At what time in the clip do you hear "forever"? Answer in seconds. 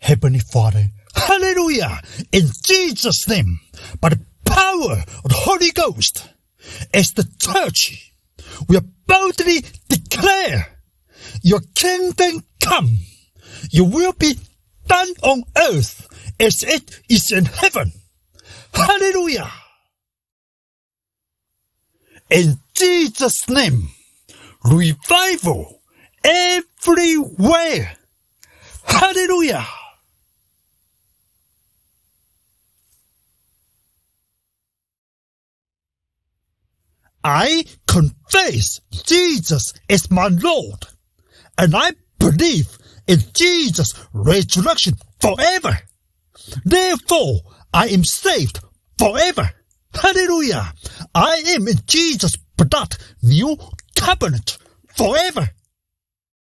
45.20-45.78, 48.98-49.50, 54.96-55.50